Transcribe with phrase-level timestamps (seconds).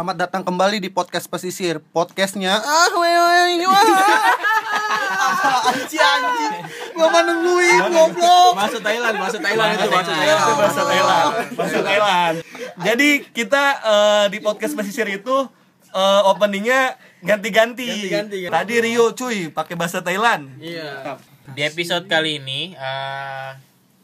[0.00, 3.84] selamat datang kembali di podcast pesisir Podcastnya Ah, weh, weh, wah
[5.76, 6.54] Anjing, anjing
[6.96, 10.56] Gua mah nungguin, goblok Bahasa Thailand, bahasa Thailand itu bahasa Thailand.
[10.56, 11.30] Bahasa Thailand.
[11.52, 12.34] Bahasa Thailand.
[12.80, 15.36] Jadi kita eh, di podcast pesisir itu
[15.92, 18.08] eh, openingnya ganti-ganti.
[18.08, 18.32] Kan?
[18.32, 20.48] Tadi Rio cuy pakai bahasa Thailand.
[20.64, 21.20] Iya.
[21.52, 23.52] Di episode kali ini, eh,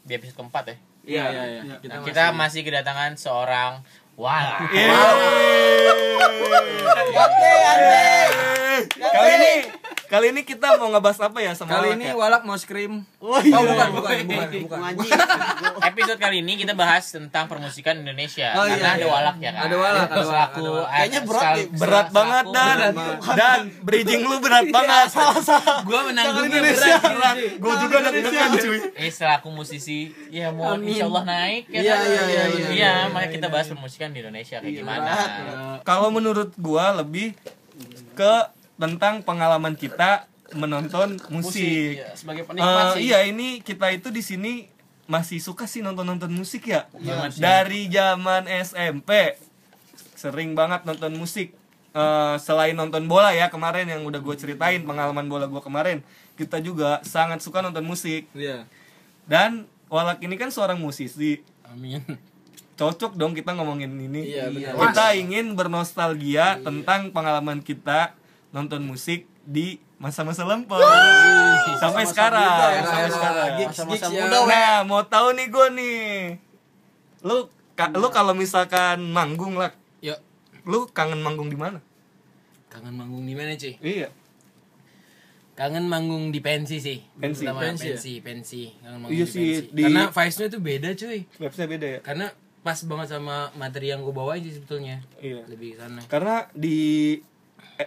[0.05, 0.75] di episode keempat ya,
[1.07, 1.75] Iya, iya, iya.
[1.81, 3.81] Kita kita masih kedatangan seorang
[4.17, 4.57] wala.
[8.97, 9.53] Kali ini
[10.07, 12.13] kali ini kita mau ngebahas apa ya sama Kali Walak ini ya?
[12.15, 13.03] Walak mau scream.
[13.17, 13.53] Oh, iya.
[13.53, 14.79] Oh, bukan, bukan, bukan, bukan.
[15.83, 18.53] Episode kali ini kita bahas tentang permusikan Indonesia.
[18.53, 19.07] Oh, Karena iya, ada iya.
[19.09, 19.61] walak ya kan.
[19.63, 22.77] Ada walak, ada walak, eh, Kayaknya berat sekal- berat banget dan
[23.33, 25.07] dan bridging lu berat banget.
[25.83, 26.95] Gua menanggungnya Indonesia.
[26.97, 27.35] berat.
[27.57, 28.79] Gue juga deg-degan cuy.
[28.95, 29.99] Eh selaku musisi,
[30.29, 30.89] ya mau Amin.
[30.89, 31.99] insya Allah naik ya Iya, kan?
[32.05, 35.11] iya, iya, iya, Iya, makanya kita bahas permusikan di Indonesia kayak gimana.
[35.83, 37.35] Kalau menurut gua lebih
[38.13, 38.33] ke
[38.77, 41.99] tentang pengalaman kita menonton musik.
[41.99, 43.01] Iya, sebagai Eh, penikmat sih.
[43.03, 44.53] iya ini kita itu di sini
[45.05, 46.87] masih suka sih nonton-nonton musik ya.
[46.95, 47.41] Sih.
[47.41, 49.35] Dari zaman SMP
[50.13, 51.51] sering banget nonton musik.
[51.91, 56.05] Eh, selain nonton bola ya kemarin yang udah gue ceritain pengalaman bola gue kemarin,
[56.37, 58.29] kita juga sangat suka nonton musik.
[58.31, 58.63] Iya.
[59.25, 62.03] Dan Walak ini kan seorang musisi, Amin.
[62.75, 64.35] cocok dong kita ngomongin ini.
[64.35, 64.75] Iya, benar.
[64.75, 68.11] Kita ingin bernostalgia tentang pengalaman kita
[68.57, 70.81] nonton musik di masa-masa lampau.
[71.77, 73.49] Sampai sekarang, muda ya, sampai era- sekarang.
[73.61, 74.37] Masa-masa gigs muda.
[74.43, 76.01] Nah, mau tahu nih gue nih.
[77.21, 77.37] Lu
[77.73, 80.17] ka- lu kalau misalkan manggung lah, Yuk,
[80.63, 81.77] lu kangen manggung di mana?
[82.67, 83.73] kangen manggung di mana, cuy?
[83.79, 84.09] Iya.
[85.53, 87.01] Kangen manggung di pensi sih.
[87.15, 87.41] Pensi.
[87.41, 88.21] Pertama, Pensi pensi, ya?
[88.21, 89.73] pensi, Kangen manggung Iya di sih, pensi.
[89.73, 91.19] di- Karena vibe-nya tuh beda, cuy.
[91.39, 91.99] Website beda ya.
[92.01, 92.25] Karena
[92.61, 95.01] pas banget sama materi yang gue bawain sih sebetulnya.
[95.17, 95.41] Iya.
[95.47, 96.01] Lebih sana.
[96.05, 96.77] Karena di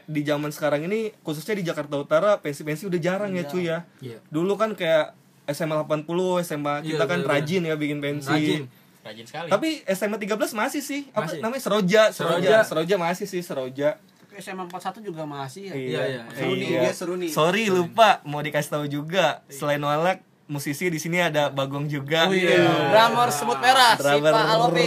[0.05, 3.79] di zaman sekarang ini khususnya di Jakarta Utara pensi-pensi udah jarang ya cuy ya.
[3.99, 4.19] Iya.
[4.27, 6.07] Dulu kan kayak SMA 80,
[6.41, 7.27] SMA kita Iya, kan bener-bener.
[7.27, 8.31] rajin ya bikin pensi.
[8.31, 8.63] Rajin.
[9.01, 9.49] Rajin sekali.
[9.49, 11.03] Tapi SMA 13 masih sih.
[11.11, 11.41] Apa Masih.
[11.41, 11.59] namanya?
[11.61, 12.39] Seroja, Seroja.
[12.39, 12.57] Seroja.
[12.63, 13.89] Seroja masih sih, Seroja.
[14.33, 16.21] SMA 41 juga masih ya Iya, iya.
[16.31, 16.81] Seru nih, Iya.
[16.81, 19.43] dia seru nih Sorry lupa mau dikasih tahu juga.
[19.49, 22.25] Selain Walak, musisi di sini ada Bagong juga.
[22.25, 22.63] Oh iya.
[22.89, 24.31] Drummer semut merah, si Drummer.
[24.31, 24.87] Pak Alopi.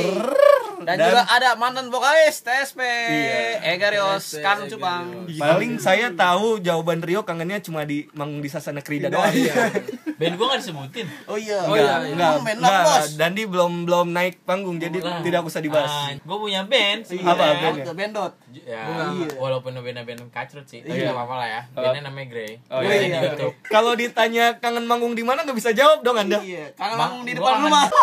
[0.84, 3.74] Dan, Dan- juga ada mantan vokalis TSP, Iya.
[3.74, 4.68] Egarios, Kan.
[4.68, 5.26] Cupang.
[5.30, 9.32] Paling saya tahu jawaban Rio kangennya cuma di manggung di Sasana Krida doang.
[10.14, 11.08] Band gua gak disebutin.
[11.26, 11.60] Oh iya.
[11.64, 13.04] Oh iya, Enggak, main enggak.
[13.14, 15.20] Dandi belum belum naik panggung jadi Lah.
[15.20, 15.90] tidak usah dibahas.
[15.90, 17.54] Ah, gua punya band Apa sebenarnya.
[17.60, 17.84] bandnya?
[17.84, 18.34] Auto Bendot.
[18.54, 19.34] Ya, Iya.
[19.36, 21.62] walaupun band-band kacrut sih, tapi nggak apa-apa lah ya.
[21.72, 22.52] Bandnya namanya Grey.
[22.68, 22.94] Oh, iya.
[22.96, 23.54] di YouTube.
[23.66, 26.38] Kalau ditanya kangen manggung di mana nggak bisa jawab dong Anda.
[26.40, 26.72] Iya.
[26.74, 27.84] Karena Ma- manggung di depan kangen- rumah.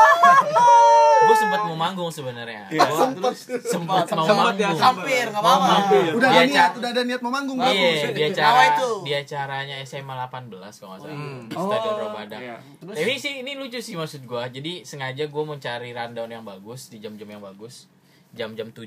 [1.21, 2.65] Gue sempat mau manggung sebenarnya.
[2.67, 2.81] Iya.
[2.83, 4.81] Gua sempat mau Sempat ya, manggung.
[4.81, 5.75] Hampir, nggak apa-apa.
[6.17, 8.91] Udah Di ada niat, udah ada niat mau manggung Iya, di acara itu?
[9.05, 12.37] di acaranya SMA 18 kalau nggak salah di Oh, Stadion Robada.
[12.37, 12.57] iya.
[12.79, 14.47] Tapi sih ini lucu sih maksud gua.
[14.47, 17.87] Jadi sengaja gua mau cari rundown yang bagus di jam-jam yang bagus.
[18.31, 18.87] Jam-jam 7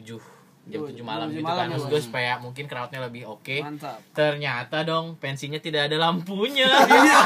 [0.64, 1.92] jam Oh, 7 malam jam gitu malam kan ya, maksud Bos.
[1.92, 4.00] gue supaya mungkin crowdnya lebih oke Mantap.
[4.16, 7.20] ternyata dong pensinya tidak ada lampunya Iya.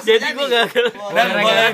[0.08, 0.66] jadi gue gak
[1.12, 1.26] Dan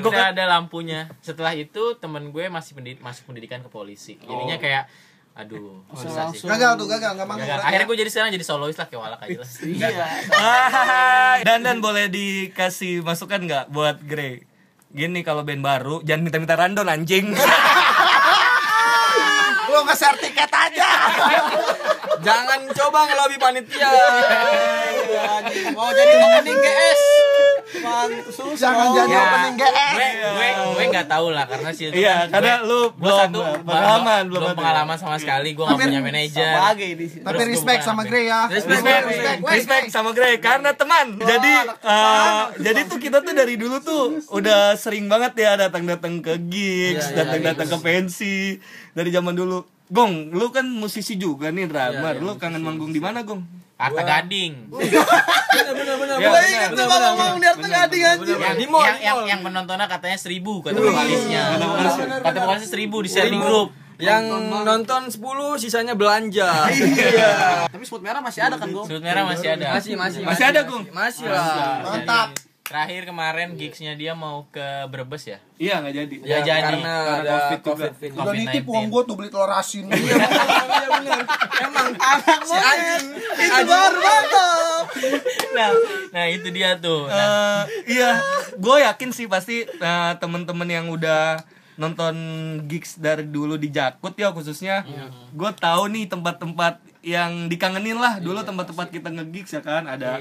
[0.03, 4.91] tidak ada lampunya setelah itu temen gue masih pendid- masuk pendidikan ke polisi jadinya kayak
[5.37, 7.45] aduh susah sih Gagal tuh, gagal, nggak manggung.
[7.45, 7.61] Gagal.
[7.61, 7.69] lagi.
[7.69, 9.89] akhirnya gue jadi sekarang jadi solois lah kayak walak aja lah Iya.
[11.45, 14.49] Dan dan boleh dikasih masukan nggak buat Grey?
[14.89, 17.37] Gini kalau band baru jangan minta-minta random anjing.
[19.67, 20.89] Lu nge-share tiket aja.
[22.19, 23.93] Jangan coba ngelobi panitia.
[25.71, 27.03] Mau jadi opening GS.
[27.87, 28.37] Mantus.
[28.57, 29.93] Jangan jadi Ya, opening GS.
[29.93, 33.19] gue gue gue nggak tahu lah karena sih itu Iya, karena gue- lu gue belum
[33.23, 36.53] satu pengalaman, belum pengalaman sama sekali gue nggak punya manajer.
[37.23, 38.03] Tapi respect sama.
[38.03, 38.47] Grey ya.
[38.47, 39.53] Respect, Respect, respect, respect.
[39.53, 41.07] respect sama Grey karena teman.
[41.17, 46.35] Jadi eh, jadi tuh kita tuh dari dulu tuh udah sering banget ya datang-datang ke
[46.43, 48.37] gigs, Iya, iya, datang-datang ke pensi
[48.93, 49.63] dari zaman dulu.
[49.87, 52.11] Gong, lu kan musisi juga nih drummer.
[52.11, 53.47] Iya, iya, lu kangen manggung di mana, Gong?
[53.77, 54.53] Harta Gading
[55.57, 56.17] Bener bener bener.
[56.21, 58.39] Ya, inget tuh bener, ngomong di Arta Gading anjing.
[58.41, 61.43] yang, yang, yang, yang penontonnya katanya seribu kata vokalisnya
[62.25, 66.69] kata vokalisnya seribu di sharing group Yang nonton 10 sisanya belanja.
[66.69, 67.65] Iya.
[67.65, 68.85] Tapi semut merah masih ada kan gue?
[68.85, 70.85] sudut merah masih ada Masih masih Masih ada, Gung?
[70.93, 71.81] Masih lah.
[71.81, 72.29] Mantap.
[72.67, 76.15] Terakhir kemarin gigsnya dia mau ke Brebes ya Iya, nggak jadi.
[76.21, 76.77] Ya, jadi.
[76.77, 77.89] karena Karena ada COVID juga.
[77.89, 78.13] COVID ini.
[78.13, 78.69] Udah nitip COVID-19.
[78.69, 79.85] uang gua tuh beli telur asin.
[79.97, 80.17] Iya
[80.93, 81.21] bener.
[81.57, 81.87] Emang
[82.43, 84.85] si anjing Itu baru mantap.
[85.51, 85.71] nah
[86.11, 88.21] nah itu dia tuh nah, Eh, iya,
[88.53, 91.41] gue yakin sih pasti eh, temen-temen yang udah
[91.77, 92.17] nonton
[92.65, 94.85] gigs dari dulu di Jakut ya khususnya
[95.31, 100.17] gue tahu nih tempat-tempat yang dikangenin lah dulu tempat-tempat kita nge-gigs ya kan ada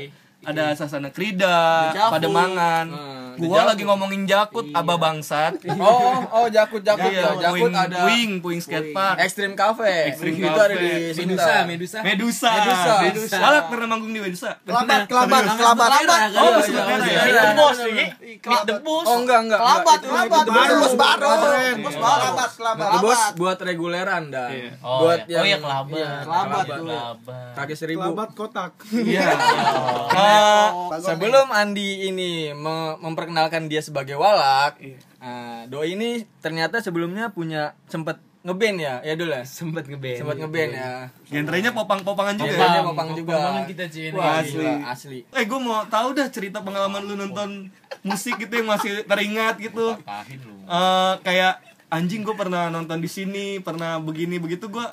[0.46, 1.90] ada Sasana Krida.
[2.14, 2.86] Pademangan.
[2.88, 5.60] Nah, gua lagi ngomongin Jakut, Aba Bangsat.
[5.76, 7.52] Oh, oh Jakut Jakut Iya, ya.
[7.52, 9.20] Jakut puing, ada puing, puing skatepark.
[9.20, 10.10] Extreme Cafe.
[10.10, 11.54] Extreme itu ada di Medusa.
[11.66, 11.98] Medusa.
[12.02, 12.50] Medusa.
[12.50, 12.94] Medusa.
[13.04, 13.38] Medusa.
[13.66, 14.58] Pernah manggung di Medusa.
[14.62, 15.90] Kelabat, kelabat, kelabat.
[16.36, 17.24] Oh, Iya, iya, Merah iya, ya?
[17.26, 17.42] iya.
[17.46, 18.08] The Boss nih.
[18.40, 19.06] Club The Boss.
[19.06, 19.60] Oh enggak enggak.
[19.60, 20.44] Kelabat, kelabat.
[20.44, 21.28] Itu Baru, The bos baru.
[21.28, 22.24] Bos baru.
[22.26, 22.88] Kelabat, kelabat.
[22.88, 24.50] The Boss buat reguleran dan
[24.82, 25.38] Oh, buat iya.
[25.38, 25.96] oh iya kelabat.
[25.96, 27.54] Iya, kelabat Kelabat.
[27.56, 28.02] Kaki seribu.
[28.02, 28.72] Kelabat kotak.
[28.92, 29.28] Iya.
[31.06, 32.96] Sebelum Andi ini me-
[33.26, 34.78] memperkenalkan dia sebagai walak,
[35.18, 39.42] nah, Doi ini ternyata sebelumnya punya sempet ngeband ya, ya dulu ya.
[39.42, 40.22] Sempet ngeband.
[40.22, 41.10] Sempet ngeband ya.
[41.26, 42.54] genrenya popang-popangan juga.
[42.54, 42.86] Genrenya ya?
[42.86, 43.34] popang juga.
[43.42, 44.18] Banget kita cuy ini.
[44.22, 44.54] Wah, Asli.
[44.54, 45.20] gila, asli.
[45.34, 47.74] Eh, gue mau tahu dah cerita pengalaman lu nonton
[48.06, 49.98] musik gitu yang masih teringat gitu.
[50.06, 50.54] Kahin lu.
[50.62, 54.86] Eh, kayak anjing gue pernah nonton di sini, pernah begini begitu gue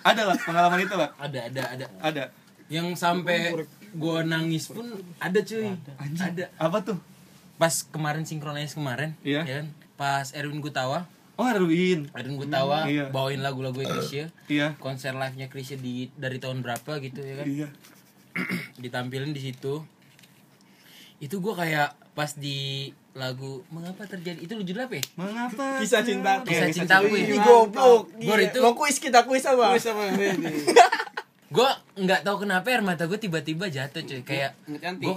[0.00, 1.12] ada lah pengalaman itu lah.
[1.20, 1.86] Ada ada ada.
[2.00, 2.22] Ada.
[2.72, 3.52] Yang sampai
[3.96, 5.76] gua nangis pun ada cuy.
[6.00, 6.48] Ada.
[6.56, 6.96] Apa tuh?
[7.58, 9.42] Pas kemarin sinkronis kemarin, Iya.
[9.42, 9.66] ya kan?
[9.94, 12.10] Pas Erwin Gutawa, Oh, Erwin.
[12.10, 13.10] Erwin Gutawa Iya.
[13.10, 14.30] bawain lagu-lagu Krisya.
[14.46, 14.74] Iya.
[14.78, 17.46] Konser live-nya Krisya di dari tahun berapa gitu ya kan?
[17.46, 17.68] Iya.
[18.82, 19.82] Ditampilin di situ.
[21.18, 25.04] Itu gua kayak pas di lagu mengapa terjadi itu lu judul apa ya?
[25.14, 25.78] Mengapa?
[25.78, 26.42] Kisah cinta.
[26.42, 27.26] Kisah cintaku ya.
[27.28, 28.10] Ih, goblok.
[28.12, 28.42] Gua Gila.
[28.44, 29.74] itu- Mau kuis kita kuis apa?
[31.48, 34.52] Gue nggak tahu kenapa air mata gue tiba-tiba jatuh cuy kayak
[35.00, 35.14] gue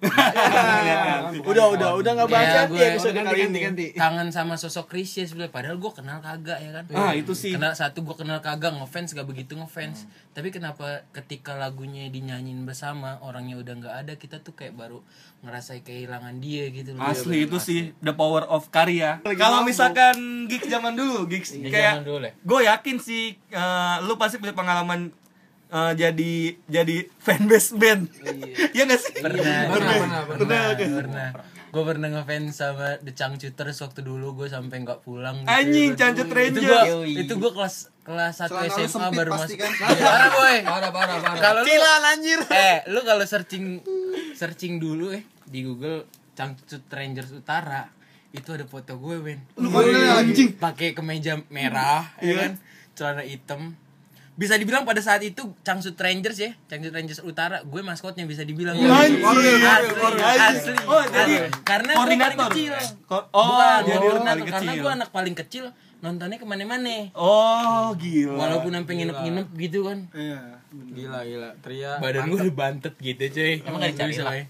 [0.00, 3.58] udah udah udah nggak bahas Ya, Yanti gue- episode kali ini.
[3.92, 7.52] kangen sama sosok Krisya sebenarnya padahal gue kenal kagak ya kan Ah, itu sih.
[7.52, 13.20] kenal satu gue kenal kagak ngefans gak begitu ngefans tapi kenapa ketika lagunya dinyanyiin bersama
[13.20, 15.04] orangnya udah nggak ada kita tuh kayak baru
[15.40, 19.20] ngerasa kehilangan dia gitu loh Asli itu sih the power of karya.
[19.34, 20.16] Kalau misalkan
[20.46, 22.32] gigs zaman dulu, gigs kayak zaman dulu ya.
[22.34, 25.12] gue yakin sih eh, lu pasti punya pengalaman
[25.70, 26.32] eh, jadi
[26.66, 28.02] jadi fanbase band.
[28.70, 29.12] Iya nggak sih?
[29.16, 30.86] pernah Pernah, pernah, pernah oke.
[30.96, 31.28] pernah
[31.70, 36.18] gue pernah ngefans sama The Changcuters waktu dulu gue sampai nggak pulang gitu Anjing, kan.
[36.18, 36.62] Cancut itu Ranger.
[36.66, 36.82] gue
[37.14, 39.70] itu gue kelas kelas satu Celana lu SMA sempit baru masuk kan?
[39.70, 41.38] Iya, parah boy Parah parah parah.
[41.38, 41.70] kalau lu
[42.04, 42.40] anjir.
[42.50, 43.64] eh lu kalau searching
[44.32, 47.86] searching dulu eh di Google Cangcut Rangers Utara
[48.30, 50.58] itu ada foto gue Ben Lu anjing?
[50.58, 52.52] pakai kemeja merah ya kan
[52.94, 53.78] celana hitam
[54.40, 58.72] bisa dibilang pada saat itu Cangcut Rangers ya Cangcut Rangers Utara gue maskotnya bisa dibilang
[58.72, 59.20] Anjing.
[59.20, 59.52] asli
[60.40, 62.48] asli Oh, jadi karena gue paling koordinator.
[62.48, 62.72] kecil
[63.06, 64.80] Oh, Bukan, jadi paling karena kecil.
[64.80, 65.64] gue anak paling kecil
[66.00, 68.32] nontonnya ke mana-mana Oh, gila.
[68.34, 70.40] walaupun sampai nginep-nginep gitu kan Iya.
[70.70, 71.50] Gila gila.
[71.60, 71.92] Tria.
[71.98, 74.32] badan gue udah bantet gitu cuy Emang nggak dicari Bisa, lah?
[74.32, 74.44] Boy.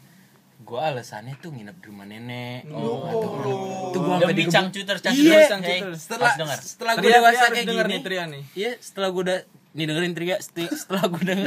[0.60, 5.40] gue alasannya tuh nginep di rumah nenek oh, tuh gue sampai digebuk cangcuter, Iya,
[5.96, 8.42] setelah setelah gue dewasa kayak gini nih.
[8.54, 9.38] iya setelah gue udah
[9.70, 11.46] nih dengerin Tria seti- setelah gue denger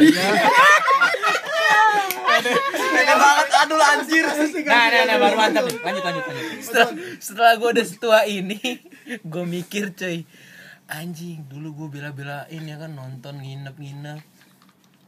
[2.74, 4.26] Pengen banget aduh anjir.
[4.64, 5.80] nah nah nah baru mantap nih.
[5.80, 8.59] lanjut lanjut lanjut setelah setelah gue udah setua ini
[9.21, 10.24] gue mikir cuy
[10.86, 14.19] anjing dulu gue bela-belain ya kan nonton nginep-nginep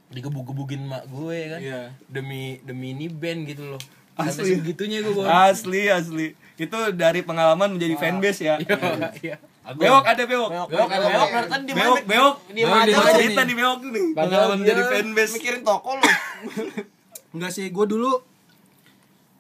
[0.08, 1.82] digebuk-gebukin mak gue kan Iya.
[2.06, 3.82] demi demi ini band gitu loh
[4.16, 4.56] Asli.
[4.56, 5.28] segitunya gue.
[5.28, 6.28] Asli, asli.
[6.56, 8.56] Itu dari pengalaman menjadi fanbase ya.
[9.20, 9.36] iya
[9.74, 10.50] Bewok ada bewok.
[10.70, 11.30] Bewok ada bewok.
[11.50, 12.36] Kan di Bewok, bewok.
[12.54, 12.86] Di mana
[13.18, 14.04] cerita nih bewok nih.
[14.14, 15.34] Pengalaman menjadi fanbase.
[15.42, 16.06] Mikirin toko lu.
[17.34, 18.22] Enggak sih, gue dulu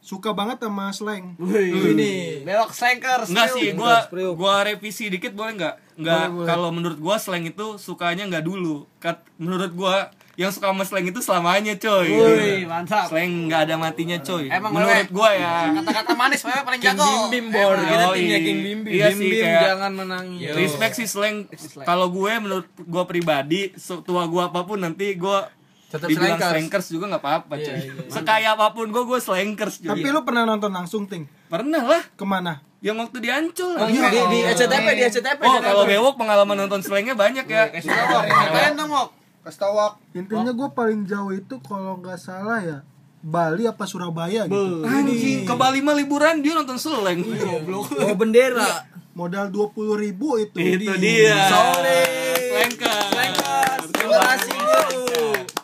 [0.05, 1.33] suka banget sama slang.
[1.41, 3.33] Ini bewok slankers.
[3.33, 4.05] Enggak sih, gua
[4.37, 5.75] gua revisi dikit boleh nggak?
[5.97, 6.25] Nggak.
[6.45, 8.85] Kalau menurut gua slang itu sukanya nggak dulu.
[9.01, 12.11] Kat, menurut gua yang suka sama slang itu selamanya, coy.
[12.11, 13.07] Wih, mantap.
[13.07, 14.51] Slang nggak ada matinya, coy.
[14.51, 15.15] Emang menurut wewe.
[15.15, 15.53] gua ya.
[15.79, 17.07] Kata-kata manis wewe paling King jago.
[17.07, 20.51] Bim Bim Bor kita timnya King Bim Bim Iya Bim sih, Bim kayak- jangan menangis.
[20.53, 21.35] Respect sih slang.
[21.81, 23.61] Kalau gue menurut gue pribadi,
[24.03, 25.37] tua gue apa pun nanti gue
[25.87, 26.51] Tetap dibilang slankers.
[26.51, 27.75] slankers juga nggak apa-apa, Iya, cuy.
[27.77, 27.91] iya.
[28.09, 29.93] Sekaya apa pun gue, gue slankers juga.
[29.93, 31.25] Tapi lu pernah nonton langsung ting?
[31.45, 32.59] Pernah lah, Ke mana?
[32.79, 33.73] yang waktu di Ancol.
[33.75, 35.41] Oh, di, di, di SCTP, di SCTP.
[35.41, 37.69] Oh, kalau bewok pengalaman nonton slangnya banyak ya.
[37.71, 39.07] Kalian dong, Mok.
[39.41, 39.93] Kasih tau Wak.
[40.11, 42.77] Intinya gue paling jauh itu kalau nggak salah ya
[43.19, 44.81] Bali apa Surabaya gitu.
[44.81, 47.25] Anjing, ke Bali mah liburan dia nonton slang.
[47.63, 48.85] Bawa bendera.
[49.11, 50.53] Modal 20 ribu itu.
[50.53, 51.37] Itu Di- dia.
[51.47, 52.09] Solid.
[52.51, 53.81] Slankers.
[53.87, 54.81] Terima kasih, Bro.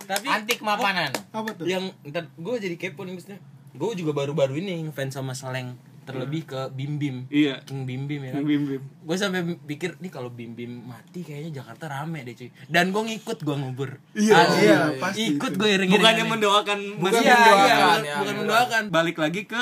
[0.04, 1.12] tapi Anti kemapanan.
[1.30, 1.66] Apa tuh?
[1.66, 3.40] yang ntar gue jadi kepo nih maksudnya
[3.72, 7.62] gue juga baru-baru ini ngefans sama Seleng terlebih ke Bim Bim Iya.
[7.62, 8.82] King Bim Bim ya kan Bim Bim.
[8.82, 13.00] gue sampai pikir nih kalau Bim Bim mati kayaknya Jakarta rame deh cuy dan gue
[13.06, 14.66] ngikut gue ngubur Iya, Asli.
[14.66, 17.62] iya, pasti ikut gue iring Bukannya mendoakan bukan iya, mendoakan.
[17.62, 18.40] iya, ya, bukan, bukan ya.
[18.42, 19.62] mendoakan Balik lagi ke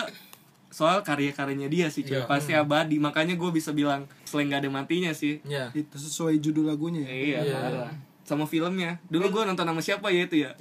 [0.70, 2.24] soal karya-karyanya dia sih cuy.
[2.24, 5.70] pasti abadi makanya gue bisa bilang selain gak ada matinya sih Iya.
[5.72, 7.14] Itu sesuai judul lagunya ya.
[7.14, 7.94] iya parah.
[8.30, 9.02] Sama filmnya.
[9.04, 10.54] Dulu gue nonton sama siapa ya itu ya?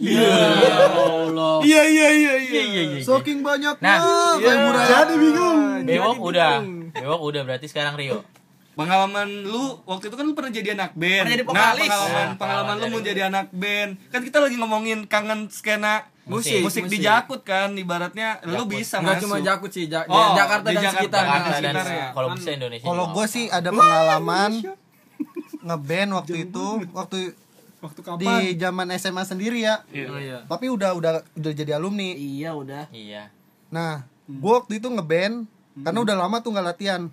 [0.89, 1.61] Allah.
[1.63, 2.61] iya iya iya iya.
[2.65, 3.01] Iya iya.
[3.01, 5.59] Saking banyaknya Nah, kayak murah jadi bingung.
[5.85, 6.53] Bewok udah.
[6.95, 8.25] Bewok udah berarti sekarang Rio.
[8.73, 11.27] pengalaman lu waktu itu kan lu pernah jadi anak band.
[11.27, 13.91] Pernah jadi nah pengalaman Nah, pengalaman lu mau jadi anak band.
[14.09, 19.17] Kan kita lagi ngomongin kangen skena Musik, musik, di Jakut kan ibaratnya lu bisa Nggak
[19.17, 19.25] masuk.
[19.25, 21.01] cuma Jakut sih, Ja- Oh, Jakarta di dan Jakarta.
[21.01, 21.27] sekitarnya.
[21.33, 22.07] Jakarta dan sekitarnya.
[22.13, 22.85] kalau bisa Indonesia.
[22.87, 24.51] Kalau gue sih ada pengalaman
[25.61, 26.67] ngeband waktu itu.
[26.93, 27.19] waktu
[27.79, 28.41] Waktu di kapan?
[28.59, 29.87] zaman SMA sendiri ya.
[30.11, 30.43] Oh, iya.
[30.51, 32.11] Tapi udah udah udah jadi alumni.
[32.11, 32.91] Iya udah.
[32.91, 33.31] Iya.
[33.71, 35.47] Nah, gue waktu itu ngeband
[35.87, 37.07] karena udah lama tuh nggak latihan.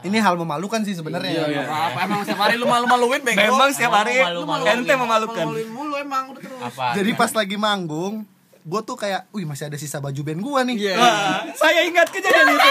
[0.00, 1.50] Ini hal memalukan sih sebenarnya.
[1.50, 1.66] ya.
[1.66, 3.42] Apa emang setiap hari lu malu-maluin bego?
[3.42, 4.62] memang setiap hari Malu-malu.
[4.70, 6.62] ente memalukan Malu-maluin mulu emang udah terus.
[6.62, 6.94] Apa?
[6.94, 8.22] Jadi pas lagi manggung,
[8.62, 10.76] gue tuh kayak, wih masih ada sisa baju band gue nih.
[10.78, 10.94] Iya.
[10.94, 12.70] Wah, saya ingat kejadian itu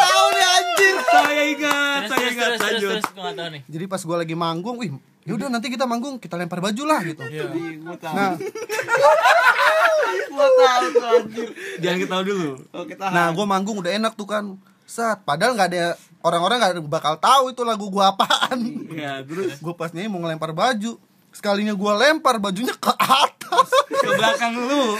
[0.00, 0.44] tahu nih
[0.82, 0.96] anjir.
[1.04, 3.62] saya ingat terus saya ingat terus terus lanjut terus gue tahu nih.
[3.66, 7.20] Jadi pas gue lagi manggung, wih yaudah nanti kita manggung kita lempar baju lah gitu.
[7.78, 8.14] Gua tahu.
[8.16, 8.32] Nah,
[10.30, 11.48] Gua tahu tuh anjir.
[11.78, 14.56] jangan ketahui dulu Oh, kita nah gue manggung udah enak tuh kan.
[14.84, 15.84] Saat padahal nggak ada
[16.20, 18.58] orang-orang nggak ada bakal tahu itu lagu gue apaan.
[18.90, 20.96] ya terus gue pas nyanyi mau ngelempar baju.
[21.30, 23.68] Sekalinya gue lempar bajunya ke atas.
[23.90, 24.96] ke belakang lu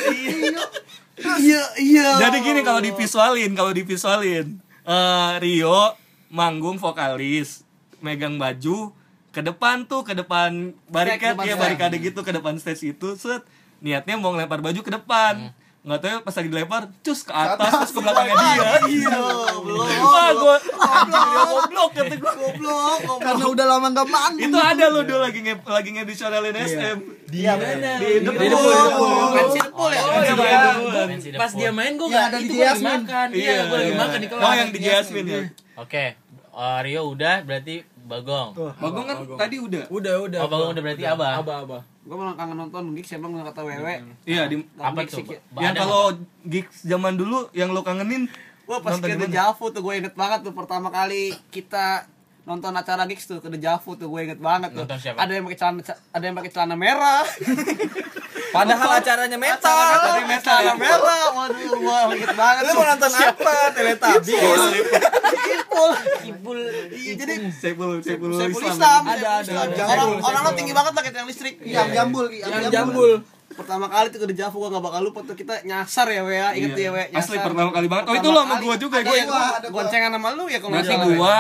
[1.21, 2.09] Iya, iya.
[2.19, 5.97] jadi gini kalau divisualin kalau divisualin eh Rio
[6.31, 7.67] manggung vokalis
[8.01, 8.95] megang baju
[9.31, 13.47] ke depan tuh ke depan barikat depan ya barikade gitu ke depan stage itu set.
[13.81, 15.55] Niatnya mau ngelempar baju ke depan.
[15.81, 18.69] Nggak tahu ya pas lagi dilempar cus ke atas terus ke belakangnya dia.
[18.85, 19.17] Iya,
[19.65, 19.87] belum.
[20.05, 20.57] wah gue
[21.09, 22.99] Rio goblok kata gue Goblok.
[23.23, 24.45] Karena udah lama nggak manggung.
[24.51, 26.99] itu ada lo dulu lagi nge lagi ngedisionalin SM
[27.33, 27.97] Iya benar.
[27.97, 28.73] di Di Depul.
[28.73, 29.11] Depul.
[29.33, 30.01] Pensi Depul ya?
[30.01, 33.03] Oh, iya, Iya, Pas dia main gue Yang gak ada di Jasmine.
[33.03, 33.27] makan.
[33.33, 34.43] Iya, gue lagi makan di kelas.
[34.43, 35.41] oh yang di Jasmine ya
[35.77, 36.05] Oke.
[36.51, 38.49] Eh, Rio udah berarti Bagong.
[38.75, 40.39] Bagong kan tadi udah Udah, udah.
[40.41, 41.39] Oh, Bagong udah berarti Abah.
[41.39, 41.83] Abah, Abah.
[42.01, 43.95] Gue malah kangen nonton gigs emang nggak kata wewe.
[44.25, 45.23] iya di Apa tuh?
[45.55, 46.11] yang kalau
[46.43, 48.27] gigs zaman dulu yang lo kangenin
[48.65, 49.27] Wah pas di mana?
[49.27, 52.07] Javu tuh gue inget banget tuh pertama kali kita
[52.51, 54.83] nonton acara gigs tuh ke The Javu tuh gue inget banget tuh.
[54.83, 55.23] Nonton siapa?
[55.23, 57.23] Ada yang pakai celana ada yang pakai celana merah.
[58.57, 59.71] Padahal acaranya metal.
[59.71, 61.25] Acaranya metal celana merah.
[61.31, 62.63] Waduh, gue inget banget.
[62.67, 63.55] Lu mau nonton apa?
[63.71, 64.63] Teletubbies.
[65.55, 65.91] Ipul.
[66.27, 66.59] Ipul.
[66.91, 68.35] Iya jadi Saiful Saiful
[68.67, 69.03] Islam.
[69.07, 69.83] Ada, ada.
[69.87, 71.63] Orang orang lo tinggi banget pakai tiang listrik.
[71.63, 73.11] Yang jambul, Yang jambul.
[73.51, 76.39] Pertama kali tuh ke The Javu gue gak bakal lupa tuh kita nyasar ya we
[76.39, 76.55] ya.
[76.55, 77.03] Ingat tuh ya we.
[77.11, 77.19] Iya.
[77.19, 77.47] Asli nyasar.
[77.51, 78.05] pertama kali banget.
[78.07, 79.17] Oh itu lo sama gua juga Ada gue.
[79.19, 81.19] yang gua- goncengan sama lu ya kalau nggak salah, we.
[81.19, 81.39] gua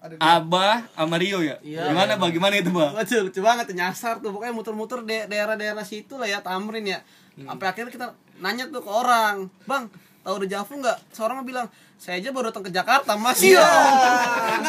[0.00, 1.60] Abah sama Rio ya.
[1.60, 2.96] Gimana bagaimana itu, Bang?
[2.96, 7.04] Waduh, lucu banget nyasar tuh pokoknya muter-muter di daerah-daerah situ lah ya Tamrin ya.
[7.36, 8.06] Sampai akhirnya kita
[8.40, 9.92] nanya tuh ke orang, "Bang,
[10.24, 11.68] tahu The Javu nggak?" Seorang bilang,
[12.00, 13.60] "Saya aja baru datang ke Jakarta, Mas." Iya.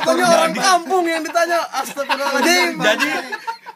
[0.04, 1.64] Tanya orang kampung yang ditanya.
[1.80, 2.76] Astagfirullahaladzim.
[2.80, 3.12] Jadi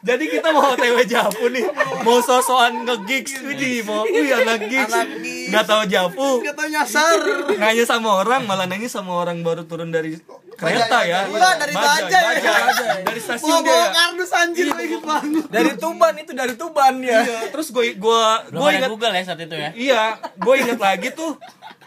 [0.06, 1.66] jadi kita mau TW Javu nih,
[2.06, 4.94] mau sosokan nge-gigs Widih, mau wih anak gigs.
[4.94, 5.50] Anak gigs.
[5.50, 6.30] Nggak tahu Javu.
[6.46, 7.18] Kita tahu nyasar.
[7.58, 10.14] Nanya sama orang, malah nanya sama orang baru turun dari
[10.56, 11.26] kereta ya.
[11.26, 12.22] Enggak, dari Bajai.
[12.38, 13.00] Bajai.
[13.02, 13.70] Dari stasiun dia.
[13.74, 13.88] Bawa ya.
[13.92, 15.44] kardus anjir lagi banget.
[15.50, 17.18] Dari Tuban itu dari Tuban ya.
[17.26, 18.22] Iya, Terus gue gue
[18.54, 19.70] ada ingat Google ya saat itu ya.
[19.74, 20.02] Iya,
[20.38, 21.34] gue inget lagi tuh.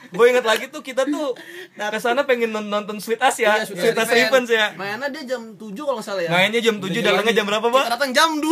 [0.10, 1.36] Gue inget lagi tuh kita tuh
[1.76, 4.74] ke sana pengen non- nonton Sweet As ya, Sweet As Events ya.
[4.74, 6.30] Mainnya dia jam 7 kalau nggak salah ya.
[6.32, 7.84] Mainnya jam 7, datangnya jam berapa, Pak?
[7.86, 8.50] Kita datang jam 2.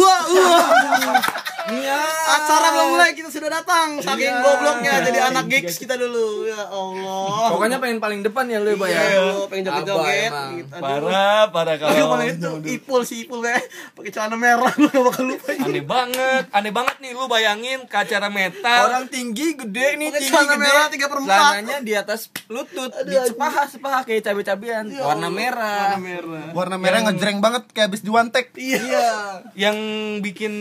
[1.68, 2.00] Iya.
[2.40, 4.00] Acara belum mulai kita sudah datang.
[4.00, 6.48] Saking gobloknya jadi anak gigs kita dulu.
[6.48, 7.52] Ya Allah.
[7.52, 9.02] Pokoknya pengen paling depan ya lu ya, ya.
[9.04, 10.32] Iya, pengen joget-joget
[10.64, 10.72] gitu.
[10.80, 13.60] Parah, parah kalau itu Ipul si Ipul ya.
[13.92, 15.52] Pakai celana merah lu gak bakal lupa.
[15.52, 18.84] aneh banget, aneh banget nih lu bayangin ke acara metal.
[18.88, 20.64] Orang tinggi gede nih tinggi celana gede.
[20.64, 21.28] merah 3 per 4.
[21.38, 25.94] Celananya di atas lutut, di sepaha sepaha kayak cabe-cabean, warna merah.
[25.94, 26.46] Warna merah.
[26.52, 28.52] Warna merah ngejreng banget kayak habis di one take.
[28.58, 29.46] Iya.
[29.54, 29.78] yang
[30.20, 30.54] bikin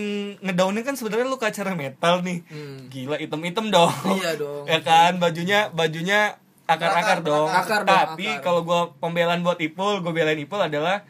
[0.44, 2.44] ngedownin kan sebenarnya lu ke acara metal nih.
[2.92, 3.92] Gila item-item dong.
[4.20, 4.64] Iya dong.
[4.68, 7.48] ya kan bajunya bajunya akar-akar dong.
[7.48, 8.42] Akar dong, Tapi akar.
[8.42, 11.06] kalau gua pembelaan buat Ipul, gua belain Ipul adalah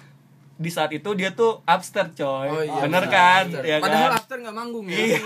[0.56, 2.48] di saat itu dia tuh upstairs coy.
[2.48, 3.12] Oh iya, Bener bener.
[3.12, 3.44] kan?
[3.46, 3.62] After.
[3.62, 4.18] Ya Padahal kan?
[4.18, 4.96] after nggak manggung ya.
[4.96, 5.20] Iya.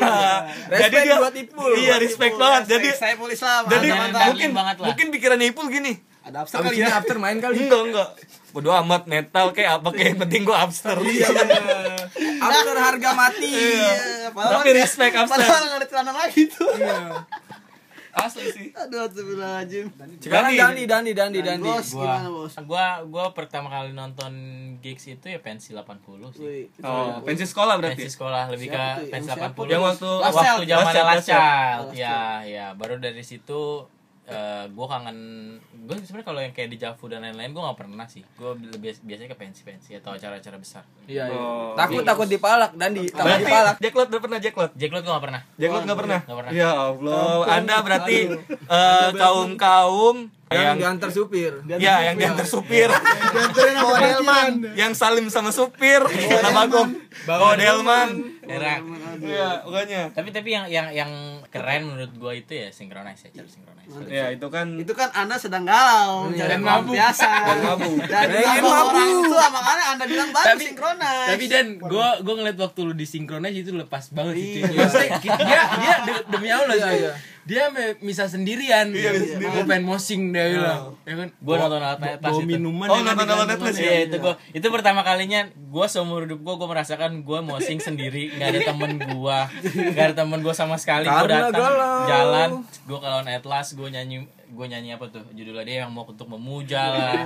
[0.69, 1.71] Respect buat Ipul.
[1.73, 2.63] Iya, respect banget.
[2.69, 3.63] Jadi saya Ipul Islam.
[3.65, 4.87] jadi Mantap, mungkin banget lah.
[4.87, 5.95] mungkin pikirannya Ipul gini.
[6.21, 7.01] ada Abis kali ini ya.
[7.01, 7.57] after main kali.
[7.59, 8.09] Enggak, enggak.
[8.51, 11.01] Bodo amat metal kayak apa kayak yang penting gua upstairs.
[11.01, 11.27] Iya,
[12.41, 13.49] After harga mati.
[13.49, 15.31] Iya, padahal Tapi respect upstairs.
[15.41, 16.69] Padahal nggak ada celana lagi tuh.
[18.21, 18.69] Asli sih.
[18.73, 19.87] Aduh, astagfirullahaladzim.
[20.21, 20.61] Sekarang Dandi.
[20.61, 21.69] Dandi, Dandi, Dandi, Dandi.
[21.69, 22.53] Bos, gimana bos?
[22.65, 24.33] Gua gua pertama kali nonton
[24.79, 26.41] gigs itu ya pensi 80 sih.
[26.41, 28.05] Wih, Oh, pensi sekolah berarti.
[28.05, 29.09] Pensi sekolah lebih Siapa ke tuh?
[29.09, 29.47] pensi Yang siapa?
[29.57, 29.73] 80.
[29.73, 31.19] Yang waktu waktu zaman.
[31.21, 31.89] Child.
[31.97, 33.89] Ya, ya, baru dari situ
[34.23, 35.19] eh, gue kangen
[35.81, 38.93] gue sebenarnya kalau yang kayak di Javu dan lain-lain gue nggak pernah sih gue lebih
[39.01, 41.35] biasanya ke pensi-pensi atau acara-acara besar Iya, iya.
[41.35, 41.75] Oh.
[41.75, 43.75] Takut takut dipalak dan di takut Berarti dipalak.
[43.79, 44.71] Jacklot udah pernah Jacklot?
[44.75, 46.19] Jacklot gue nggak pernah Jacklot nggak pernah?
[46.21, 46.51] Nggak pernah.
[46.53, 50.17] Ya Allah, Anda berarti eh, kaum-kaum
[50.51, 51.53] Yang yang diantar supir.
[51.79, 54.75] ya yang diantar supir, Oh, Delman.
[54.75, 56.91] yang salim sama supir, kata Bagong.
[57.29, 58.11] Oh, Delman.
[59.23, 60.11] Iya, pokoknya.
[60.11, 61.11] tapi tapi yang yang yang
[61.51, 65.35] keren menurut gue itu ya synchronize ya cara synchronize Ya, itu kan Itu kan Anda
[65.35, 66.95] sedang galau, mencari Dan mabuk.
[66.95, 67.27] biasa.
[67.27, 67.99] Dan mabuk.
[68.07, 71.27] Dan bilang orang tua makanya Anda bilang bagus Tapi- sinkronis.
[71.27, 74.63] Tapi dan gue gue ngeliat waktu lu disinkronize itu lepas banget sih.
[74.63, 76.99] Maksudnya, dia dia de- demi Allah Iya, cuy.
[77.01, 77.13] iya.
[77.49, 78.93] Dia me- misah sendirian.
[78.93, 79.55] Iya, bisa sendirian.
[79.57, 80.95] Gue pengen mosing dia bilang.
[81.03, 81.29] Ya kan?
[81.33, 82.87] gue nonton Atlas itu minuman.
[82.87, 83.57] Oh, nonton ada alat gantungan.
[83.57, 83.85] Atlas ya?
[83.85, 88.35] Iya itu gua itu pertama kalinya gue seumur hidup gue gue merasakan gue mosing sendiri
[88.35, 89.39] nggak ada temen gue
[89.95, 91.75] nggak ada temen gue sama sekali gue datang
[92.07, 95.23] jalan gue lawan Atlas gue nyanyi gue nyanyi apa tuh?
[95.31, 97.23] Judulnya dia yang mau untuk memuja lah.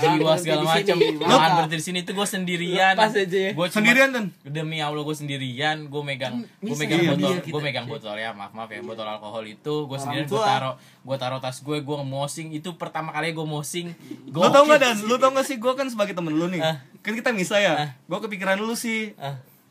[0.00, 0.96] jiwa segala macam.
[1.20, 2.94] lahan berhenti di sini itu gue sendirian.
[2.96, 3.50] Pas aja ya.
[3.52, 5.86] gue sendirian dan demi Allah gue sendirian.
[5.92, 8.80] Gue megang gue Bisa megang iya, botol iya, gue megang botol ya maaf maaf ya.
[8.80, 13.12] Botol alkohol itu gue sendirian gue taro gue taro tas gue gue mosing itu pertama
[13.12, 13.92] kali gue mosing
[14.32, 14.96] Lu tau gak Dan?
[15.04, 16.60] Lu tau gak sih gue kan sebagai temen lu nih.
[17.04, 17.94] Kan kita misa ya.
[18.08, 19.12] Gue kepikiran lu sih.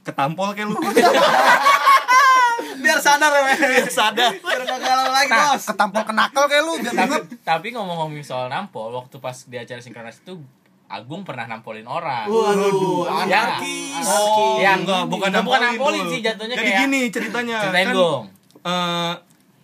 [0.01, 0.77] Ketampol kayak lu
[2.81, 3.43] biar sadar ya.
[3.55, 5.63] Biar sadar Biar gak galau lagi, Nah, Bos.
[5.63, 10.19] ketampol kenakal kayak lu biar tapi, tapi ngomong-ngomong soal nampol waktu pas di acara sinkronis
[10.19, 10.35] itu
[10.87, 13.47] Agung pernah nampolin orang Waduh, Ya.
[13.55, 14.03] anarkis.
[14.03, 16.11] Oh Yang- enggak Bukan Bukan nampolin, nampolin Dul.
[16.11, 18.23] sih, jatuhnya Jadi kayak- gini ceritanya Ceritain kan, dong.
[18.61, 19.13] eh,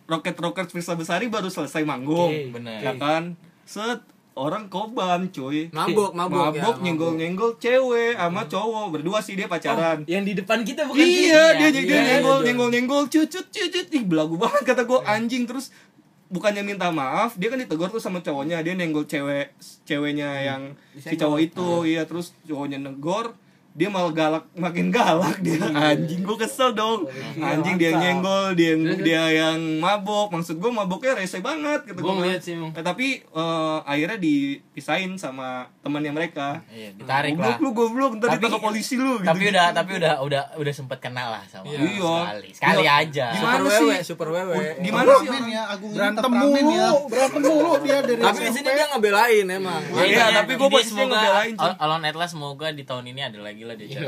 [0.07, 2.79] Rocket Rockers Firsa Besari baru selesai manggung Oke, bener.
[2.79, 3.99] Ya kan Set
[4.37, 5.73] Orang koban cuy.
[5.73, 6.75] Mabuk, mabuk, ya, Mabuk mabuk.
[6.85, 8.85] nyenggol-nyenggol cewek sama cowok.
[8.93, 10.05] Berdua sih dia pacaran.
[10.05, 11.33] Yang di depan kita bukan sih?
[11.33, 14.99] Iya, dia Iya, dia iya, nyenggol, nyenggol, nyenggol, cucut, cucut, ih belagu banget kata gue
[15.09, 15.49] anjing.
[15.49, 15.73] Terus
[16.27, 19.55] bukannya minta maaf, dia kan ditegur tuh sama cowoknya, dia nenggol cewek,
[19.87, 20.61] ceweknya yang
[20.99, 23.31] si cowok itu, iya terus cowoknya negor,
[23.77, 27.05] dia malah galak, makin galak dia, anjing gue kesel dong,
[27.37, 32.17] anjing dia nyenggol, dia yang dia yang mabok, maksud gue maboknya rese banget, gitu Gua
[32.17, 32.73] ngeliat sih, emang.
[32.73, 36.65] Eh, tapi eh, akhirnya dipisahin sama temannya mereka.
[36.67, 37.57] Iya, ditarik goblok lah.
[37.59, 39.29] lu goblok, ntar Tapi- ditangkap polisi lu gitu.
[39.29, 41.77] tapi udah tapi udah udah udah sempet kenal lah sama Iya.
[41.77, 42.93] sekali sekali Iya.
[42.99, 43.85] aja Gimana Super sih?
[43.85, 44.55] wewe, super wewe.
[44.79, 45.27] Gimana sih?
[45.47, 46.89] Ya, Agung ini berantem mulu ya.
[47.05, 49.81] berantem mulu dia dari Tapi di sini dia ngebelain emang.
[49.95, 53.99] Iya, tapi posisinya semoga ngebelain, Alon Atlas semoga di tahun ini ada lagi lah dia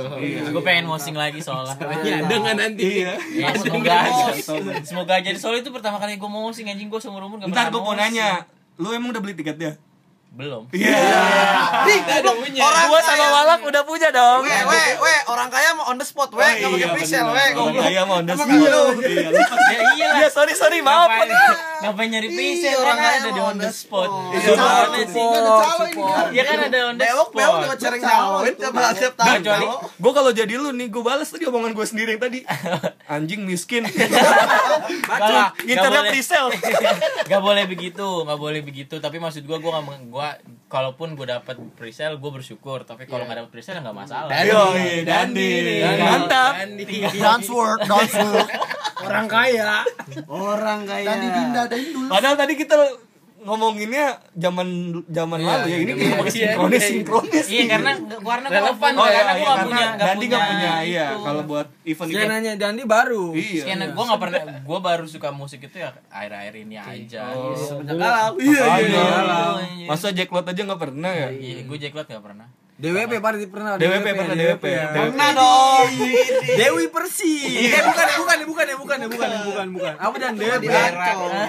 [0.50, 1.76] gue pengen mosing lagi soalnya.
[2.02, 2.84] Iya, ada nggak nanti?
[3.04, 3.13] Iya.
[3.36, 4.26] Ya, semoga aja.
[4.82, 5.30] semoga aja.
[5.36, 6.88] Soalnya itu pertama kali gue mau mosing anjing.
[6.88, 8.30] Gue seumur umur gak Ntar pernah gue mau nanya,
[8.80, 9.76] lu emang udah beli tiketnya?
[10.30, 10.94] Belum Iya.
[11.86, 12.38] Ih, goblok.
[12.60, 13.28] Orang Gua sama kaya.
[13.32, 14.42] Walak udah punya dong.
[14.42, 17.28] We, we, we, orang kaya mau on the spot, we, Oh, nggak pakai iya, pre-sale,
[17.28, 17.60] we, bener.
[17.60, 18.48] Orang kaya mau on the spot.
[18.48, 21.10] Iya, ya iya lah Iya, sorry sorry, maaf.
[21.80, 25.15] ngapain nyari Ih, pisah orang kan kaya ada di on the spot Iya, calo ini
[25.96, 26.28] kan.
[26.30, 29.34] ya kan ada on the Bewok, spot bewok dapat cereng nyaloin tiap tiap tahun.
[29.39, 29.78] Kecuali- tau.
[29.96, 32.39] Gue kalau jadi lu nih, gue balas tadi omongan gue sendiri yang tadi.
[33.13, 33.84] Anjing miskin.
[35.60, 36.12] Nginternya boleh.
[36.12, 36.52] pre-sale.
[37.32, 38.98] Gak boleh begitu, gak boleh begitu.
[38.98, 39.86] Tapi maksud gua, gua, gak,
[40.19, 40.36] gua
[40.67, 42.84] kalaupun gua dapat presale, gua bersyukur.
[42.84, 44.27] Tapi kalau nggak dapat presale nggak masalah.
[44.43, 45.51] Yo, iya, Dandi.
[45.95, 46.51] Mantap.
[47.15, 48.49] Don't work, don't work.
[48.99, 49.88] orang kaya
[50.27, 51.08] Orang kaya.
[51.08, 52.12] Dan di Dinda ada Indul.
[52.12, 52.75] Padahal tadi kita
[53.39, 54.67] ngomonginnya zaman
[55.08, 55.78] zaman lalu ya.
[55.80, 57.45] Ini kita pakai sinkronis sinkronis.
[57.47, 60.43] Iya karena karena gua Relevan oh, Oh karena gua iya, nggak karena punya Dandi nggak
[60.43, 61.08] punya, iya.
[61.15, 62.19] Kalau buat event event.
[62.19, 63.25] Skenanya Dandi baru.
[63.34, 63.63] Iya.
[63.63, 67.23] Skena gua nggak pernah gua baru suka musik itu ya akhir-akhir ini aja.
[67.56, 68.34] Semenjak galau.
[68.39, 69.04] Iya, Iya.
[69.80, 69.88] iya.
[69.88, 71.28] Masa Jacklot aja nggak pernah ya?
[71.32, 72.47] Iya, gua Jacklot nggak pernah.
[72.80, 74.65] DWP pernah pernah DWP pernah DWP.
[74.72, 75.88] Pernah dong.
[76.48, 77.36] Dewi Persi.
[77.68, 79.94] Eh bukan, bukan, bukan, bukan, bukan, bukan, bukan.
[80.00, 80.72] Apa dan DWP?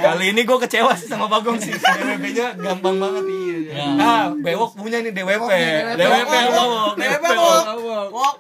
[0.03, 1.71] Kali ini gue kecewa sih sama Bagong sih.
[1.71, 3.23] DWP-nya gampang banget.
[3.71, 3.87] Ya.
[4.03, 5.51] Ah, Bewok punya nih DWP.
[5.95, 6.59] DWP apa?
[6.99, 7.27] DWP DWP.
[7.39, 7.65] Wok.
[8.11, 8.37] Wok.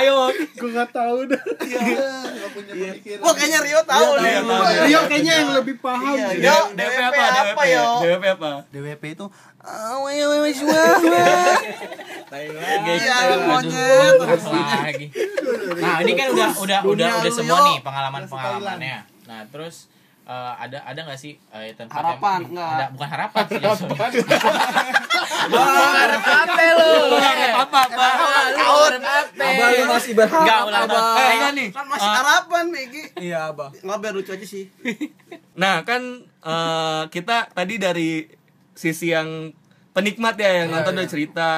[0.00, 0.32] Ayo.
[0.32, 1.42] gue nggak tahu dah
[3.22, 4.32] Wah kayaknya Rio tahu nih.
[4.32, 4.62] Iya, tahu.
[4.88, 7.82] Rio kayaknya yang lebih paham DWP DWP apa?
[8.00, 8.50] DWP apa?
[8.72, 9.26] DWP itu
[9.68, 10.52] ah, weh, weh,
[12.88, 14.16] Iya, monyet.
[14.20, 15.06] lagi.
[15.76, 18.98] Nah, ini kan udah udah udah udah semua nih pengalaman-pengalamannya.
[19.24, 19.88] Nah, terus
[20.24, 22.72] eh, ada ada nggak sih eh, tempat yang- Harapan, nggak?
[22.74, 24.10] ada bukan harapan sih harapan
[25.48, 26.92] Apa lu?
[27.48, 27.80] Apa apa?
[29.38, 30.42] Abah lu masih berharap.
[30.42, 30.84] Enggak, tahun.
[30.84, 31.02] Abah.
[31.32, 31.68] Enggak nih.
[31.72, 33.02] Kan masih harapan, Megi.
[33.18, 33.68] Iya, Abah.
[33.72, 34.64] Nggak biar lucu aja sih.
[35.58, 38.22] Nah, kan eh, kita tadi dari
[38.78, 39.50] sisi yang
[39.90, 41.50] penikmat ya yang nonton udah cerita.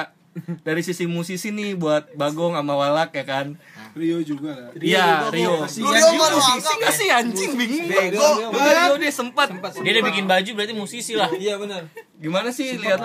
[0.63, 3.59] Dari sisi musisi nih buat Bagong sama Walak ya kan.
[3.91, 4.71] Rio juga lah.
[4.79, 5.67] Iya, Rio.
[5.67, 7.91] Nggak lu Musisi nggak sih anjing bingung.
[7.91, 8.47] Bego.
[8.55, 9.51] Rio dia sempat.
[9.51, 11.27] Dia udah bikin baju berarti musisi lah.
[11.35, 11.83] Iya benar.
[12.15, 13.03] Gimana sih lihat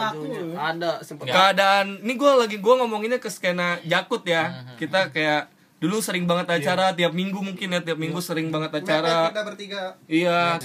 [0.55, 4.62] Ada sempet keadaan ini gue lagi gue ngomonginnya ke skena jakut ya.
[4.79, 5.50] Kita kayak
[5.83, 9.35] dulu sering banget acara tiap minggu mungkin ya tiap minggu sering banget acara.
[9.35, 9.83] Kita bertiga.
[10.07, 10.62] Iya.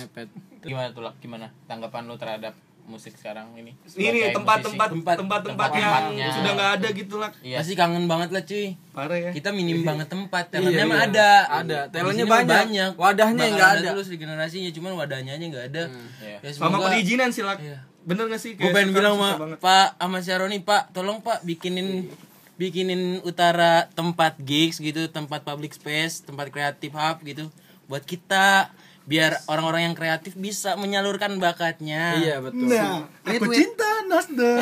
[0.61, 1.09] Gimana tuh?
[1.17, 2.53] Gimana tanggapan lu terhadap
[2.91, 3.71] musik sekarang ini?
[3.95, 6.27] ini tempat-tempat tempat-tempat yang Tempat-tempatnya.
[6.29, 7.57] sudah nggak ada gitu lah Iya.
[7.57, 8.75] Pasti kangen banget lah cuy.
[8.91, 11.07] parah ya Kita minim banget tempat, Iya, talentnya mah iya.
[11.07, 11.29] ada.
[11.57, 11.79] Ada.
[11.87, 12.91] Talentnya mah banyak.
[12.93, 13.89] Wadahnya nggak ada.
[13.89, 15.83] terus di generasinya, cuman wadahnya aja nggak ada.
[16.19, 16.37] Iya.
[16.37, 17.79] Ya, sama perizinan sih lah Iya.
[18.01, 19.55] bener gak sih gue Kayak pengen bilang sama.
[19.55, 22.09] Pak sama Syaroni Pak tolong Pak bikinin
[22.55, 27.49] bikinin utara tempat gigs gitu tempat public space tempat kreatif hub gitu
[27.85, 28.73] buat kita
[29.09, 32.17] biar orang-orang yang kreatif bisa menyalurkan bakatnya.
[32.21, 32.69] Iya betul.
[32.69, 34.61] nah aku cinta Nasdem.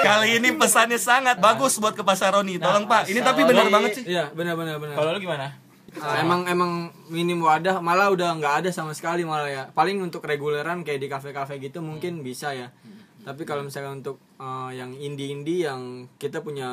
[0.00, 3.08] Kali ini pesannya sangat bagus buat ke Pasaroni tolong pak.
[3.08, 4.04] Ini tapi bener banget sih.
[4.08, 4.96] Iya benar benar benar.
[4.96, 5.56] Kalau lu gimana?
[5.98, 7.82] Ah, emang emang minim wadah.
[7.82, 9.64] Malah udah nggak ada sama sekali malah ya.
[9.74, 12.70] Paling untuk reguleran kayak di kafe-kafe gitu mungkin bisa ya.
[13.20, 16.70] Tapi kalau misalnya untuk eh, yang indie-indie yang kita punya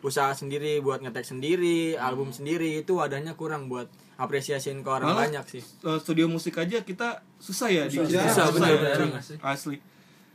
[0.00, 3.86] usaha sendiri buat ngetek sendiri album sendiri itu wadahnya kurang buat
[4.16, 8.48] apresiasiin ke orang Malah- banyak sih Eh, studio musik aja kita susah ya di Susah,
[8.50, 8.96] bener, ya, bener.
[9.20, 9.36] cuy.
[9.42, 9.76] asli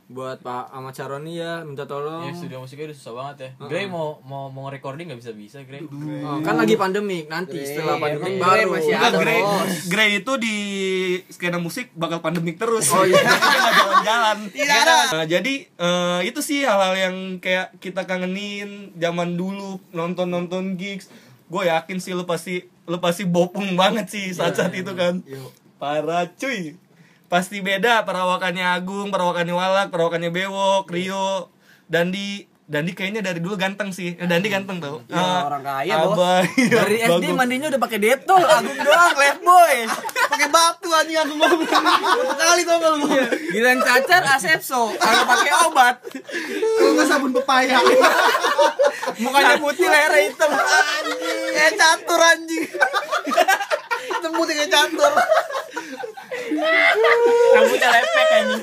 [0.06, 3.50] buat Pak Ahmad Caroni ya minta tolong Ya studio musiknya udah susah banget ya.
[3.66, 5.82] Grey mau mau mau recording nggak bisa bisa Grey.
[5.82, 9.40] Oh, kan lagi pandemik nanti setelah pandemik emang baru masih Enggak, ada, Grey.
[9.90, 10.56] Grey itu di
[11.26, 12.86] skena musik bakal pandemik terus.
[12.94, 13.18] Oh iya.
[13.26, 14.38] nggak jalan-jalan.
[14.54, 14.98] Tidak ada.
[15.10, 21.10] Nah, jadi eh, itu sih hal-hal yang kayak kita kangenin zaman dulu nonton-nonton gigs.
[21.50, 25.18] Gue yakin sih lu pasti lu pasti bopung banget sih saat-saat itu kan.
[25.82, 26.78] Parah cuy.
[27.26, 31.50] Pasti beda perawakannya Agung, perawakannya Walak, perawakannya Bewok, Rio,
[31.84, 32.46] Dandi.
[32.66, 34.14] Dandi kayaknya dari dulu ganteng sih.
[34.14, 34.98] Eh, Dandi ganteng tau.
[35.06, 36.18] Ya, Eh, orang kaya, Bos.
[36.58, 37.38] Iya, dari SD bagus.
[37.38, 39.74] mandinya udah pakai detol agung doang left boy.
[40.26, 41.62] Pakai batu anjing aku ngomong
[42.34, 43.06] kali tau gak lu?
[43.54, 44.90] Giliran cacar asepso.
[44.92, 45.94] Kalau pakai obat.
[46.10, 47.78] Kalau nggak sabun pepaya.
[49.16, 50.50] Mukanya putih lehernya hitam.
[51.48, 52.66] Kayak catur anjing.
[54.18, 55.12] Tembut kayak catur
[57.52, 58.62] Rambutnya lepek anjing.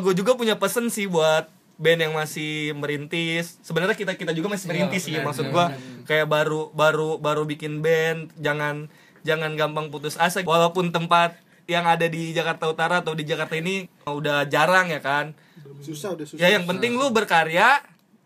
[0.00, 3.58] gue Eh, juga punya pesen sih buat band yang masih merintis.
[3.60, 5.16] Sebenarnya kita kita juga masih merintis sih.
[5.16, 5.64] Maksud gue
[6.04, 8.88] kayak baru baru baru bikin band, jangan
[9.22, 10.40] jangan gampang putus asa.
[10.40, 15.32] Walaupun tempat yang ada di Jakarta Utara atau di Jakarta ini udah jarang ya kan.
[15.80, 17.80] susah udah susah Ya yang penting lu berkarya.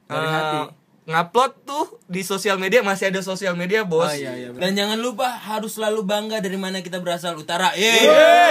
[0.08, 0.64] eh,
[1.08, 4.12] ngupload tuh di sosial media masih ada sosial media bos.
[4.54, 7.92] dan jangan lupa harus selalu bangga dari mana kita berasal utara Iya.
[7.96, 8.50] Yeay.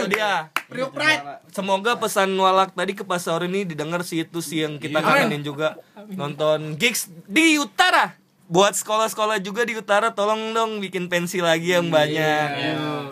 [0.00, 0.48] Itu dia.
[1.50, 5.76] Semoga pesan walak tadi ke pasar ini didengar sih itu sih yang kita kangenin juga
[6.08, 8.16] nonton gigs di utara.
[8.46, 12.48] Buat sekolah-sekolah juga di utara tolong dong bikin pensi lagi yang banyak.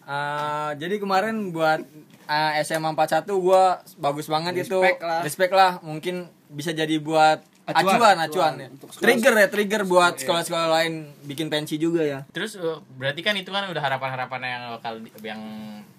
[0.03, 1.85] Ah, jadi kemarin buat
[2.25, 5.21] ah, SMA 41 gua bagus banget itu Respect lah.
[5.23, 7.95] respect lah mungkin bisa jadi buat Acuan.
[7.95, 8.69] acuan acuan, ya.
[8.97, 13.49] trigger ya trigger buat sekolah-sekolah lain bikin pensi juga ya Terus uh, berarti kan itu
[13.49, 15.43] kan udah harapan-harapan yang bakal yang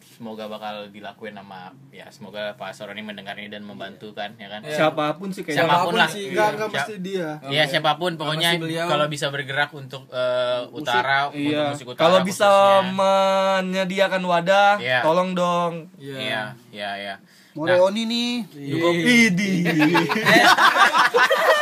[0.02, 4.60] semoga bakal dilakuin sama ya semoga Pak Soroni mendengar ini dan membantu kan ya kan.
[4.66, 5.64] Siapa pun sih kayaknya.
[5.64, 6.10] Siapa pun lah.
[6.10, 8.50] sih, enggak enggak Siap- mesti dia Iya siapa pun pokoknya
[8.84, 11.72] kalau bisa bergerak untuk uh, utara untuk Iya.
[11.72, 12.02] musik utara.
[12.02, 13.00] Kalau bisa khususnya.
[13.00, 15.00] menyediakan wadah, Iya.
[15.00, 15.88] tolong dong.
[15.96, 17.16] Iya, iya, iya.
[17.50, 18.32] mau reoni nih
[18.72, 19.54] Dukung Idi.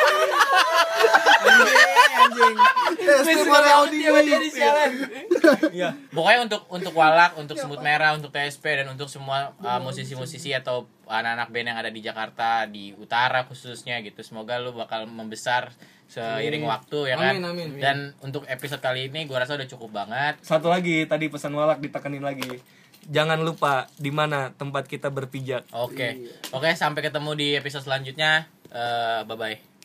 [5.71, 5.89] Iya.
[6.11, 10.89] Pokoknya untuk untuk Walak, untuk Semut Merah, untuk TSP dan untuk semua uh, musisi-musisi atau
[11.07, 14.19] anak-anak band yang ada di Jakarta di utara khususnya gitu.
[14.25, 15.71] Semoga lu bakal membesar
[16.07, 17.35] seiring waktu ya kan.
[17.37, 17.69] Amin, amin.
[17.79, 20.39] Dan untuk episode kali ini gua rasa udah cukup banget.
[20.43, 22.59] Satu lagi tadi pesan walak ditekenin lagi.
[23.07, 25.63] Jangan lupa di mana tempat kita berpijak.
[25.71, 26.27] Oke.
[26.51, 28.51] Oke, sampai ketemu di episode selanjutnya.
[28.67, 29.76] Eh, bye bye.